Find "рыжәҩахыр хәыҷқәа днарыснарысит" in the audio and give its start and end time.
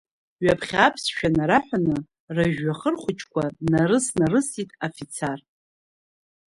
2.35-4.69